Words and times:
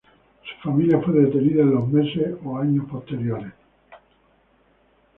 Su 0.41 0.63
familia 0.67 0.99
fue 0.99 1.13
detenida 1.13 1.61
en 1.61 1.75
los 1.75 1.87
meses 1.87 2.33
o 2.43 2.57
años 2.57 2.89
posteriores. 2.89 3.53